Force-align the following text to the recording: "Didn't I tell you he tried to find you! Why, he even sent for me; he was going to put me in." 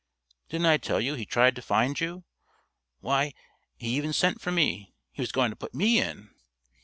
"Didn't 0.49 0.65
I 0.65 0.77
tell 0.77 0.99
you 0.99 1.13
he 1.13 1.27
tried 1.27 1.55
to 1.55 1.61
find 1.61 1.99
you! 1.99 2.23
Why, 3.01 3.35
he 3.77 3.89
even 3.89 4.13
sent 4.13 4.41
for 4.41 4.51
me; 4.51 4.95
he 5.11 5.21
was 5.21 5.31
going 5.31 5.51
to 5.51 5.55
put 5.55 5.75
me 5.75 5.99
in." 6.01 6.31